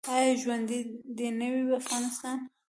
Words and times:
آیا 0.15 0.33
ژوندی 0.41 0.79
دې 1.17 1.27
نه 1.39 1.47
وي 1.53 1.63
افغانستان؟ 1.81 2.37